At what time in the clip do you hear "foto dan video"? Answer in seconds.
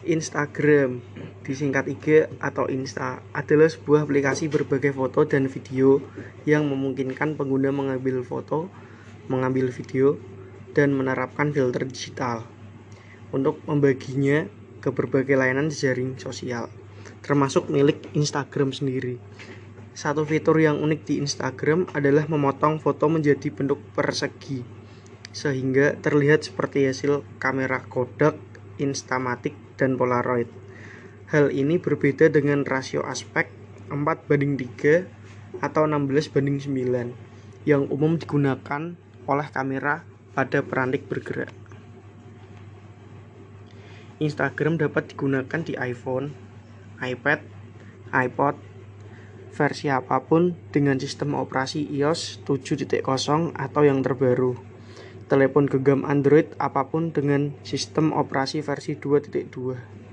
4.96-6.00